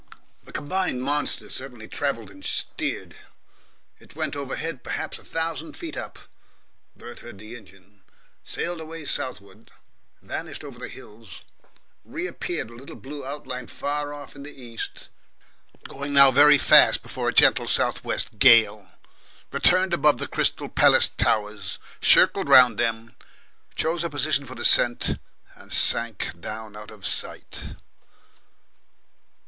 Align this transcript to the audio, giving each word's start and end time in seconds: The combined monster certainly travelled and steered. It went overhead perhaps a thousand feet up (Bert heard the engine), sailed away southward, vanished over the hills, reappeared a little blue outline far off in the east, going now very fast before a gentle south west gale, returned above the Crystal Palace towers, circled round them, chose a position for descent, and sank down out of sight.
The 0.43 0.51
combined 0.51 1.03
monster 1.03 1.47
certainly 1.51 1.87
travelled 1.87 2.31
and 2.31 2.43
steered. 2.43 3.15
It 3.99 4.15
went 4.15 4.35
overhead 4.35 4.83
perhaps 4.83 5.19
a 5.19 5.23
thousand 5.23 5.77
feet 5.77 5.95
up 5.95 6.17
(Bert 6.95 7.19
heard 7.19 7.37
the 7.37 7.55
engine), 7.55 8.01
sailed 8.43 8.81
away 8.81 9.05
southward, 9.05 9.69
vanished 10.19 10.63
over 10.63 10.79
the 10.79 10.87
hills, 10.87 11.43
reappeared 12.03 12.71
a 12.71 12.75
little 12.75 12.95
blue 12.95 13.23
outline 13.23 13.67
far 13.67 14.11
off 14.11 14.35
in 14.35 14.41
the 14.41 14.49
east, 14.59 15.09
going 15.87 16.13
now 16.13 16.31
very 16.31 16.57
fast 16.57 17.03
before 17.03 17.29
a 17.29 17.31
gentle 17.31 17.67
south 17.67 18.03
west 18.03 18.39
gale, 18.39 18.87
returned 19.51 19.93
above 19.93 20.17
the 20.17 20.27
Crystal 20.27 20.67
Palace 20.67 21.09
towers, 21.09 21.77
circled 22.01 22.49
round 22.49 22.79
them, 22.79 23.15
chose 23.75 24.03
a 24.03 24.09
position 24.09 24.45
for 24.47 24.55
descent, 24.55 25.19
and 25.53 25.71
sank 25.71 26.31
down 26.41 26.75
out 26.75 26.89
of 26.89 27.05
sight. 27.05 27.75